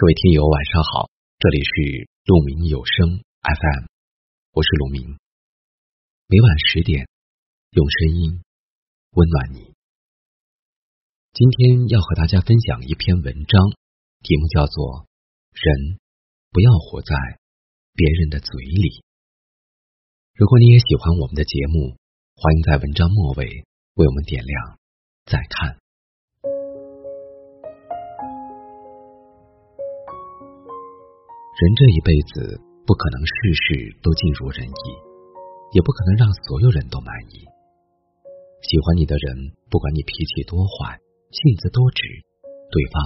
[0.00, 3.84] 各位听友，晚上好，这里是鹿鸣有声 FM，
[4.52, 5.18] 我是鹿鸣。
[6.26, 7.06] 每晚十点，
[7.68, 8.40] 用声音
[9.10, 9.74] 温暖你。
[11.34, 13.60] 今天要和大家分享一篇文章，
[14.24, 15.04] 题目叫做
[15.52, 16.00] 《人
[16.48, 17.12] 不要活在
[17.92, 18.88] 别人的嘴里》。
[20.32, 22.00] 如果你也喜欢我们的节目，
[22.40, 23.44] 欢迎在文章末尾
[24.00, 24.78] 为我们点亮
[25.26, 25.76] 再看。
[31.60, 32.56] 人这一辈子
[32.88, 34.86] 不可能事事都尽如人意，
[35.76, 37.44] 也不可能让所有人都满意。
[38.64, 40.96] 喜欢你的人，不管你脾气多坏、
[41.28, 42.00] 性子多直，
[42.72, 42.96] 对方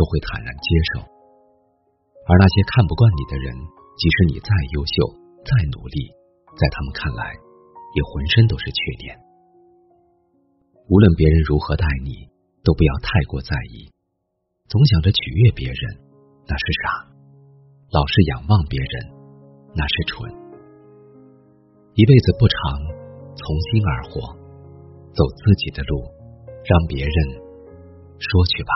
[0.00, 1.04] 都会坦然接受；
[2.24, 3.52] 而那些看不惯你的人，
[4.00, 4.96] 即使你再优秀、
[5.44, 6.08] 再努力，
[6.56, 9.12] 在他们看来也浑身都是缺点。
[10.88, 12.32] 无论别人如何待你，
[12.64, 13.92] 都不要太过在意，
[14.72, 16.00] 总想着取悦别人，
[16.48, 17.09] 那是傻。
[17.92, 18.92] 老是仰望别人，
[19.74, 20.30] 那是蠢。
[21.94, 22.78] 一辈子不长，
[23.34, 24.20] 从心而活，
[25.10, 26.06] 走自己的路，
[26.62, 27.12] 让别人
[28.20, 28.72] 说去吧。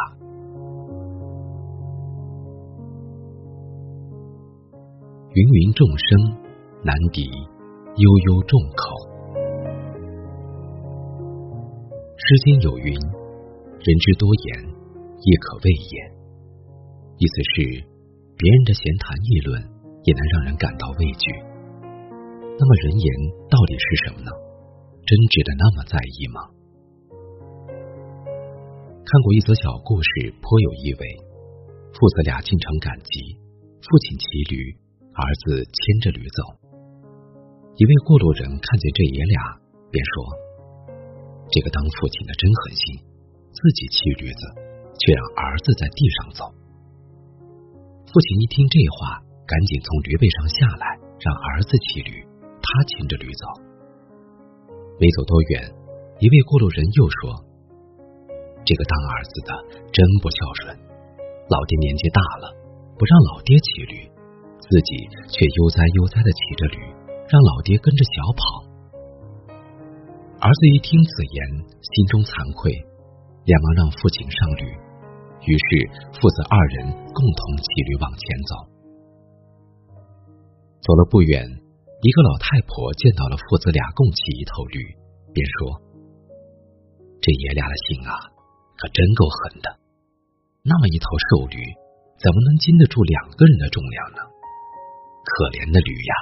[5.31, 6.35] 芸芸众生
[6.83, 7.23] 难敌
[7.95, 8.83] 悠悠众口。
[12.17, 12.93] 诗经有云
[13.79, 14.75] ：“人之多言，
[15.23, 15.95] 亦可畏也。”
[17.19, 17.94] 意思是。
[18.45, 19.57] 别人的闲谈议论
[20.05, 21.25] 也能让人感到畏惧。
[22.61, 23.09] 那么人言
[23.49, 24.29] 到底是什么呢？
[25.01, 26.45] 真值得那么在意吗？
[29.01, 31.03] 看过一则小故事，颇有意味。
[31.97, 33.33] 父子俩进城赶集，
[33.81, 34.77] 父亲骑驴，
[35.17, 36.69] 儿子牵着驴走。
[37.81, 39.41] 一位过路人看见这爷俩，
[39.89, 40.13] 便说
[41.49, 43.09] ：“这个当父亲的真狠心，
[43.57, 44.43] 自己骑驴子，
[45.01, 46.45] 却让儿子在地上走。”
[48.15, 50.87] 父亲一听这话，赶紧从驴背上下来，
[51.19, 52.23] 让儿子骑驴，
[52.63, 53.43] 他牵着驴走。
[55.03, 55.59] 没走多远，
[56.23, 57.43] 一位过路人又说
[58.63, 59.51] ：“这个当儿子的
[59.91, 60.71] 真不孝顺，
[61.51, 62.55] 老爹年纪大了，
[62.95, 64.07] 不让老爹骑驴，
[64.63, 64.95] 自己
[65.35, 66.79] 却悠哉悠哉的骑着驴，
[67.27, 68.39] 让老爹跟着小跑。”
[70.39, 71.39] 儿子一听此言，
[71.83, 72.31] 心中惭
[72.63, 72.71] 愧，
[73.43, 74.71] 连忙让父亲上驴。
[75.45, 75.67] 于是，
[76.17, 78.53] 父子二人共同骑驴往前走。
[80.81, 84.81] 走了不远，一个老太婆见到了父子俩共骑一头驴，
[85.37, 85.81] 便说
[87.21, 88.17] ：“这爷俩的心啊，
[88.77, 89.69] 可真够狠的！
[90.65, 91.61] 那么一头瘦驴，
[92.17, 94.25] 怎么能经得住两个人的重量呢？
[95.25, 96.13] 可怜的驴呀！”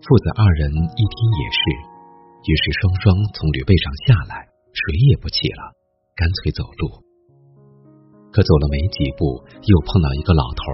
[0.00, 1.60] 父子二人一听也是，
[2.48, 4.80] 于是双双从驴背上下来，谁
[5.12, 5.76] 也不骑了。
[6.18, 6.98] 干脆走路，
[8.34, 10.66] 可走了没几步，又碰到一个老头，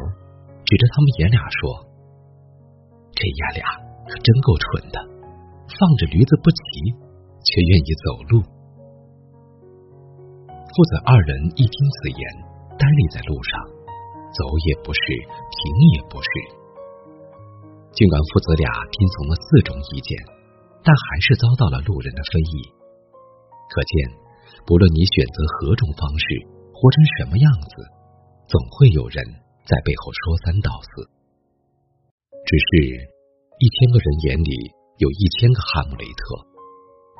[0.65, 1.84] 指着他们爷俩说
[3.12, 3.77] ：“这爷俩
[4.09, 4.97] 可真够蠢的，
[5.69, 6.97] 放着驴子不骑，
[7.44, 8.41] 却愿意走路。”
[10.49, 12.25] 父子二人一听此言，
[12.81, 13.53] 呆立在路上，
[14.33, 15.60] 走也不是，停
[15.93, 16.28] 也不是。
[17.93, 18.65] 尽管父子俩
[18.97, 20.16] 听从了四种意见，
[20.81, 22.72] 但还是遭到了路人的非议。
[23.69, 24.23] 可见。
[24.66, 26.27] 不论你选择何种方式，
[26.72, 27.75] 活成什么样子，
[28.49, 29.21] 总会有人
[29.65, 31.09] 在背后说三道四。
[32.44, 32.71] 只是，
[33.59, 34.53] 一千个人眼里
[34.99, 36.22] 有一千个哈姆雷特，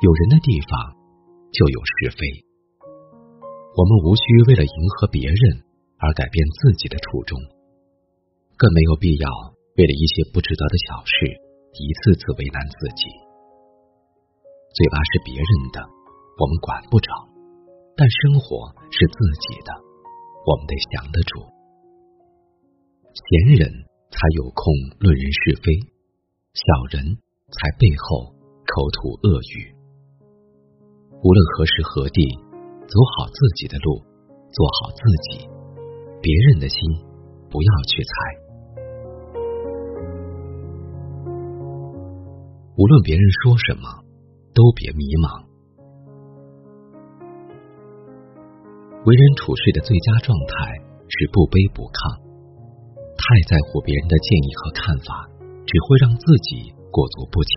[0.01, 0.73] 有人的地方
[1.53, 2.21] 就有是非。
[3.75, 5.65] 我们无需为了迎合别人
[5.97, 7.37] 而改变自己的初衷，
[8.55, 9.27] 更没有必要
[9.75, 11.13] 为了一些不值得的小事
[11.75, 13.03] 一次次为难自己。
[14.75, 15.79] 嘴巴是别人的，
[16.37, 17.09] 我们管不着。
[17.97, 19.71] 但生活是自己的，
[20.43, 21.39] 我们得想得住。
[23.15, 23.71] 闲人
[24.11, 24.61] 才有空
[24.99, 25.71] 论人是非，
[26.51, 27.15] 小人
[27.47, 28.35] 才背后
[28.67, 29.71] 口吐恶语。
[31.23, 32.27] 无论何时何地，
[32.83, 34.03] 走好自己的路，
[34.51, 34.99] 做好自
[35.31, 35.47] 己，
[36.21, 36.77] 别人的心
[37.49, 38.11] 不要去猜。
[42.75, 44.03] 无论别人说什么，
[44.53, 45.44] 都别迷茫。
[49.05, 51.97] 为人处事的最佳状态是不卑不亢。
[53.13, 55.29] 太在乎别人的建议和看法，
[55.69, 57.53] 只会让自己裹足不前。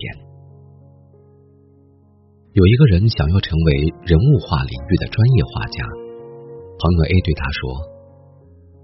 [2.52, 3.68] 有一个人想要成为
[4.04, 7.60] 人物画领域的专业画家，朋友 A 对他说：“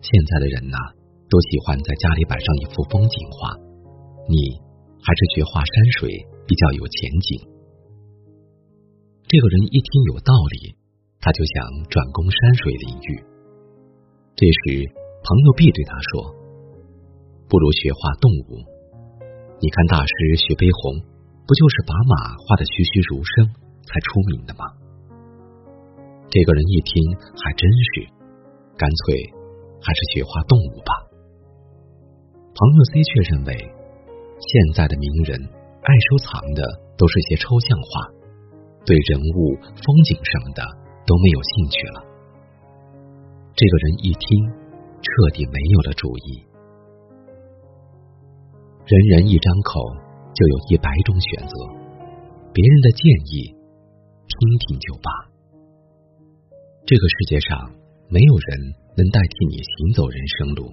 [0.00, 0.76] 现在的人呐，
[1.28, 3.52] 都喜欢在家里摆上一幅风景画，
[4.24, 4.56] 你
[5.04, 6.16] 还是学画山水
[6.48, 6.96] 比较有前
[7.28, 7.28] 景。”
[9.28, 10.80] 这个人一听有道理。
[11.24, 13.24] 他就想转攻山水领域，
[14.36, 14.84] 这时，
[15.24, 16.36] 朋友 B 对他说
[17.48, 18.60] ：“不如学画动物。
[19.56, 21.00] 你看大师徐悲鸿，
[21.48, 23.48] 不就是把马画的栩栩如生
[23.88, 24.68] 才出名的吗？”
[26.28, 27.00] 这个人一听，
[27.40, 28.04] 还真是，
[28.76, 29.32] 干脆
[29.80, 30.92] 还是学画动物吧。
[32.52, 36.60] 朋友 C 却认为，现在的名人爱收藏的
[37.00, 38.12] 都是些抽象画，
[38.84, 40.60] 对人物、风景什么的
[41.06, 41.96] 都没有兴趣了。
[43.54, 44.64] 这个人一听。
[45.04, 46.40] 彻底没有了主意。
[48.86, 49.80] 人人一张口
[50.32, 51.52] 就有一百种选择，
[52.54, 54.32] 别人的建议听
[54.64, 55.10] 听就罢。
[56.86, 57.76] 这个世界上
[58.08, 60.72] 没有人能代替你行走人生路，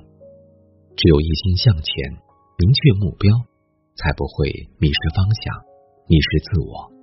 [0.96, 1.92] 只有一心向前，
[2.56, 3.36] 明确目标，
[3.98, 4.48] 才不会
[4.80, 5.52] 迷失方向，
[6.08, 7.01] 迷失自我。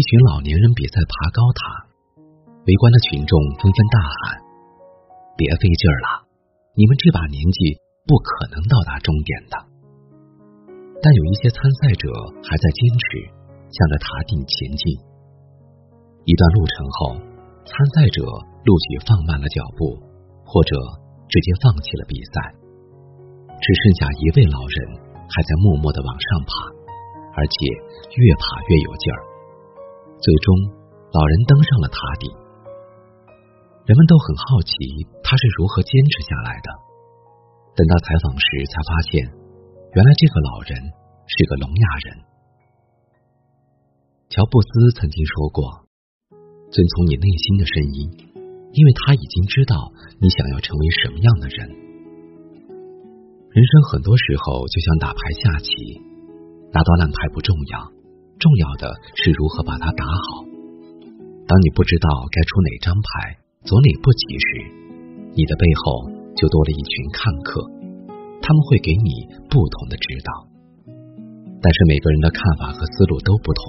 [0.00, 1.60] 一群老年人比赛爬高塔。
[2.64, 4.40] 围观的群众纷纷大喊
[5.36, 6.24] ：“别费劲儿了，
[6.72, 7.76] 你们这把年纪
[8.08, 9.60] 不可能到达终点的。”
[11.04, 12.08] 但有一些参赛者
[12.40, 13.28] 还在坚持，
[13.68, 14.96] 向着塔顶前进。
[16.24, 17.20] 一段路程后，
[17.68, 18.24] 参赛者
[18.64, 20.00] 陆续放慢了脚步，
[20.48, 20.80] 或者
[21.28, 22.56] 直接放弃了比赛，
[23.52, 24.96] 只剩下一位老人
[25.28, 26.52] 还在默默的往上爬，
[27.36, 27.52] 而且
[28.16, 29.28] 越爬越有劲儿。
[30.20, 30.52] 最终，
[31.16, 32.28] 老人登上了塔顶。
[33.88, 34.76] 人们都很好奇
[35.24, 36.68] 他是如何坚持下来的。
[37.72, 39.24] 等到采访时，才发现
[39.96, 40.76] 原来这个老人
[41.24, 42.20] 是个聋哑人。
[44.28, 45.88] 乔布斯曾经说过
[46.68, 48.12] ：“遵从你内心的声音，
[48.76, 49.88] 因为他已经知道
[50.20, 51.64] 你想要成为什么样的人。”
[53.56, 55.72] 人生很多时候就像打牌下棋，
[56.76, 57.88] 拿到烂牌不重要，
[58.40, 60.42] 重要的是如何把它打好。
[61.46, 63.36] 当你不知道该出哪张牌。
[63.60, 64.48] 走哪步棋时，
[65.36, 67.60] 你的背后就多了一群看客，
[68.40, 70.32] 他们会给你不同的指导。
[71.60, 73.60] 但是每个人的看法和思路都不同，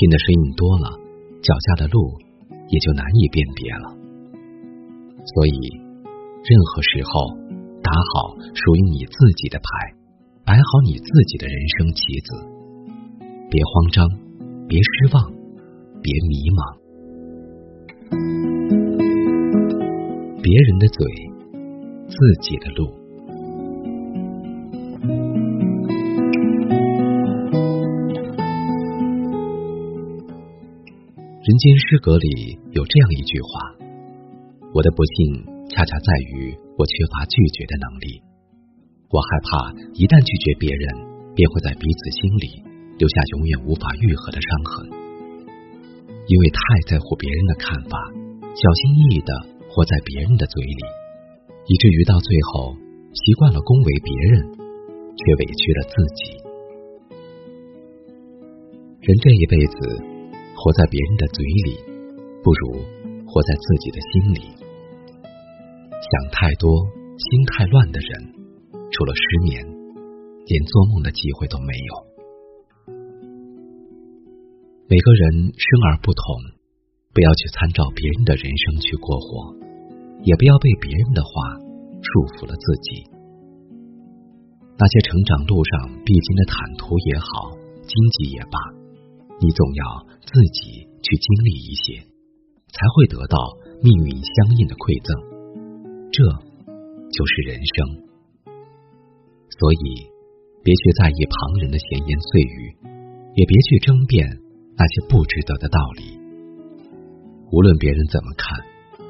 [0.00, 0.96] 听的声音多了，
[1.44, 2.16] 脚下的路
[2.72, 3.92] 也就难以辨别了。
[5.28, 5.76] 所以，
[6.48, 7.36] 任何时候
[7.84, 9.68] 打好属于你自己的牌，
[10.48, 12.32] 摆好你自己的人生棋子，
[13.56, 14.04] 别慌张，
[14.68, 15.32] 别失望，
[16.02, 16.76] 别迷茫。
[20.42, 21.00] 别人的嘴，
[22.04, 22.12] 自
[22.42, 22.92] 己的路。
[31.40, 33.72] 人间失格里有这样一句话
[34.76, 38.20] ：“我的不幸恰恰在于我缺乏拒绝的能力。
[39.08, 40.92] 我害怕一旦拒绝别人，
[41.34, 42.65] 便会在彼此心里
[42.98, 44.88] 留下永远无法愈合的伤痕。
[46.26, 47.96] 因为太在乎别人的看法，
[48.54, 50.82] 小心翼翼的。”活在别人的嘴里，
[51.66, 52.72] 以至于到最后
[53.12, 54.40] 习惯了恭维别人，
[55.12, 56.32] 却委屈了自己。
[59.02, 59.76] 人这一辈子
[60.56, 61.76] 活在别人的嘴里，
[62.42, 62.80] 不如
[63.26, 64.40] 活在自己的心里。
[65.92, 66.72] 想太多、
[67.18, 68.32] 心太乱的人，
[68.90, 69.62] 除了失眠，
[70.46, 72.05] 连做梦的机会都没有。
[74.88, 76.22] 每个人生而不同，
[77.10, 79.56] 不要去参照别人的人生去过活。
[80.22, 81.30] 也不要被别人的话
[82.02, 83.02] 束缚了自己。
[84.78, 87.50] 那些成长路上必经的坦途也好，
[87.82, 88.58] 荆棘也罢，
[89.42, 91.98] 你总要自己去经历一些，
[92.70, 93.38] 才会得到
[93.82, 95.10] 命运相应的馈赠。
[96.14, 96.22] 这
[97.10, 98.06] 就是人生。
[99.50, 100.10] 所以，
[100.62, 102.58] 别去在意旁人的闲言碎语，
[103.34, 104.26] 也别去争辩
[104.78, 106.20] 那些不值得的道理。
[107.50, 108.58] 无论别人怎么看，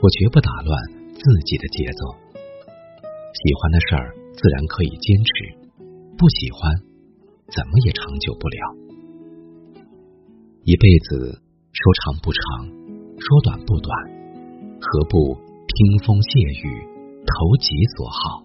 [0.00, 0.96] 我绝不打乱。
[1.16, 5.32] 自己的节奏，喜欢的事儿自然可以坚持，
[6.16, 6.70] 不喜欢
[7.50, 8.58] 怎么也长久不了。
[10.62, 11.40] 一辈子
[11.72, 12.68] 说长不长，
[13.18, 13.90] 说短不短，
[14.78, 15.34] 何不
[15.66, 16.84] 听风谢雨，
[17.24, 18.44] 投其所好？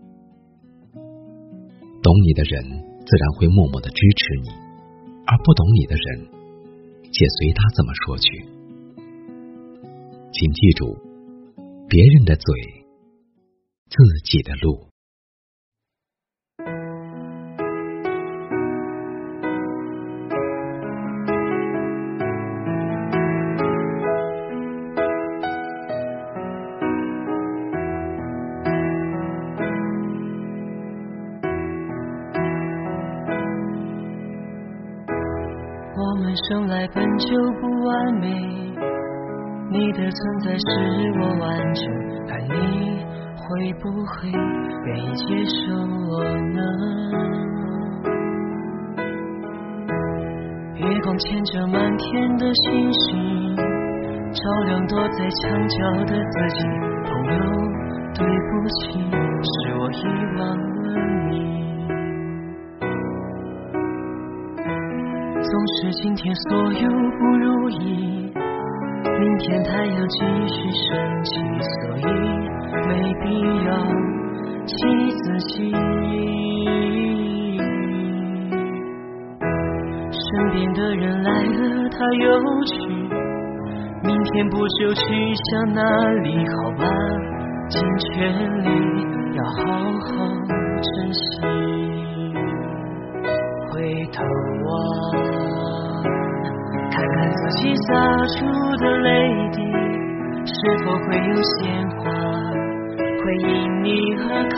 [2.02, 2.64] 懂你的人
[3.06, 4.50] 自然会默默的支持你，
[5.28, 6.28] 而不懂你的人，
[7.12, 8.46] 且随他怎么说去。
[10.32, 11.12] 请记住。
[11.90, 12.54] 别人的嘴，
[13.90, 14.91] 自己的路。
[35.94, 37.28] 我们生来本就
[37.60, 38.28] 不完美。
[39.70, 40.64] 你的存在使
[41.20, 41.84] 我完整，
[42.30, 43.06] 而你
[43.38, 44.32] 会不会
[44.86, 45.74] 愿意接受
[46.10, 46.60] 我呢？
[50.76, 56.66] 月光牵着满天的星星，照亮躲在墙角的自己。
[57.04, 57.40] 朋友，
[58.16, 58.82] 对不起，
[65.52, 66.88] 总是今天所有
[67.20, 68.32] 不如意，
[69.20, 71.30] 明天太阳继续升起，
[71.60, 72.02] 所以
[72.88, 72.90] 没
[73.22, 73.26] 必
[73.66, 73.70] 要
[74.66, 74.78] 气
[75.12, 75.54] 自己。
[80.14, 82.24] 身边的人来了，他又
[82.64, 82.74] 去，
[84.06, 85.04] 明天不就去
[85.36, 85.82] 向哪
[86.22, 86.48] 里？
[86.48, 86.86] 好吧，
[87.68, 88.10] 尽全
[88.64, 88.68] 力
[89.36, 89.60] 要好
[90.00, 90.10] 好
[98.28, 98.46] 出
[98.78, 99.08] 的泪
[99.52, 99.58] 滴，
[100.46, 101.56] 是否会有鲜
[101.98, 102.00] 花
[103.24, 103.50] 会因
[103.84, 104.58] 你而开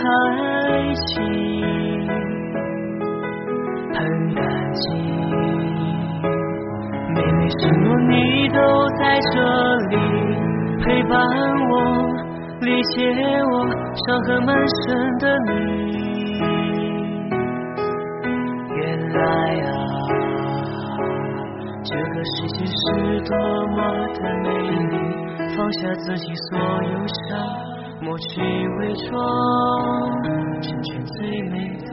[0.95, 1.11] 启？
[3.93, 3.97] 很
[4.35, 4.41] 感
[4.73, 4.83] 激，
[7.15, 8.13] 每每失落你
[8.49, 8.57] 都
[8.99, 9.01] 在
[9.31, 9.35] 这
[9.89, 9.93] 里
[10.83, 11.11] 陪伴
[11.69, 11.73] 我，
[12.61, 12.95] 理解
[13.51, 13.53] 我
[14.05, 14.83] 伤痕满身
[15.19, 15.51] 的你。
[18.75, 18.81] 原
[19.13, 19.21] 来
[19.61, 19.72] 啊，
[21.85, 22.73] 这个世界是
[23.27, 23.35] 多
[23.75, 23.77] 么
[24.13, 24.95] 的美丽，
[25.53, 26.95] 放下自己所有
[27.27, 27.31] 伤，
[28.01, 28.41] 抹去
[28.79, 29.11] 伪装，
[30.61, 31.91] 成全最美的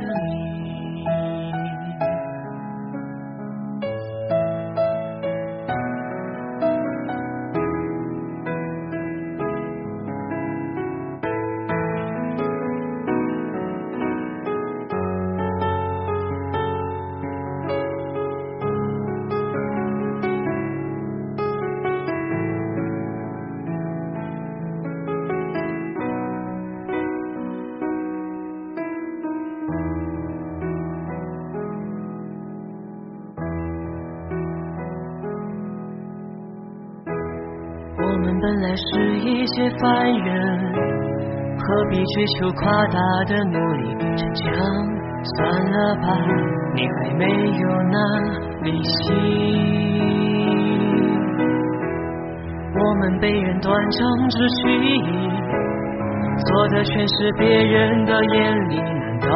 [38.93, 40.35] 是一些凡人，
[41.59, 43.95] 何必追求夸大的努力？
[44.17, 44.49] 逞强，
[45.37, 45.39] 算
[45.71, 46.07] 了吧，
[46.75, 47.25] 你还没
[47.61, 47.97] 有拿
[48.63, 49.13] 利息。
[52.75, 54.35] 我们被人断章取
[54.73, 55.01] 义，
[56.45, 59.29] 做的全是别人的眼里，难道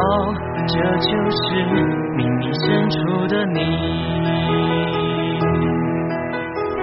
[0.66, 1.38] 这就是
[2.16, 2.96] 冥冥深处
[3.28, 3.61] 的你？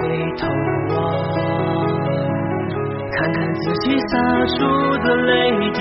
[0.38, 0.40] 头
[0.94, 1.01] 望。
[4.12, 4.52] 洒出
[4.98, 5.32] 的泪
[5.72, 5.80] 滴，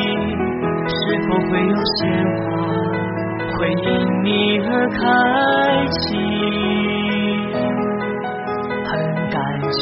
[0.87, 0.95] 是
[1.27, 1.99] 否会有鲜
[2.37, 2.41] 花
[3.57, 3.85] 会因
[4.23, 4.97] 你而开
[5.91, 6.01] 启？
[8.85, 8.89] 很
[9.29, 9.35] 感
[9.69, 9.79] 激，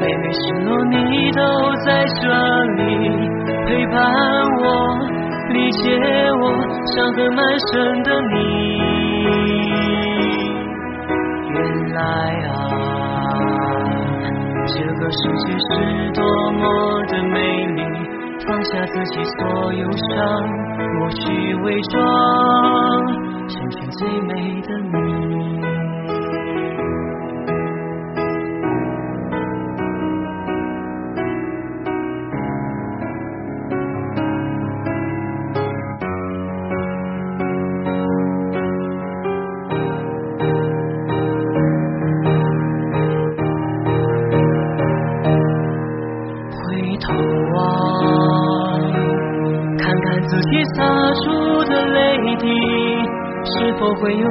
[0.00, 0.94] 每每失落你
[1.32, 1.40] 都
[1.84, 1.86] 在
[2.22, 2.24] 这
[2.76, 2.80] 里
[3.66, 3.94] 陪伴
[4.62, 4.64] 我，
[5.50, 5.84] 理解
[6.40, 6.42] 我
[6.94, 7.38] 伤痕满
[7.72, 8.34] 身的你。
[11.52, 11.54] 原
[11.92, 12.00] 来
[12.48, 12.95] 啊。
[14.98, 17.82] 这个世界是多么的美丽，
[18.46, 20.16] 放下自己所有伤，
[20.94, 22.00] 抹去伪装，
[23.46, 25.05] 成全最美的你。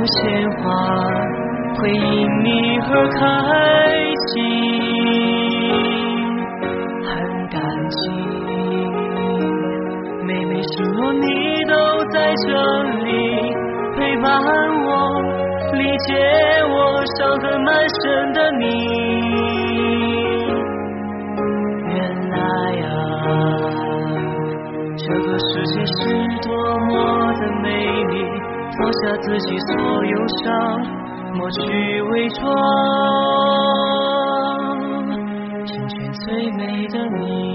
[0.06, 0.64] 鲜花
[1.78, 2.00] 会因
[2.44, 2.48] 你
[2.80, 3.20] 而开
[4.28, 4.36] 心？
[7.04, 7.10] 很
[7.50, 7.56] 感
[7.90, 8.00] 激，
[10.26, 11.26] 每每失落你
[11.66, 11.74] 都
[12.12, 12.16] 在
[12.48, 12.48] 这
[13.04, 13.10] 里
[13.98, 14.26] 陪伴
[14.86, 14.92] 我，
[15.74, 16.14] 理解
[16.70, 16.76] 我
[17.18, 17.68] 伤痕满
[18.02, 18.64] 身的你。
[29.06, 30.82] 下自己所有伤，
[31.36, 32.42] 抹去伪装，
[35.68, 37.55] 成全最美的你。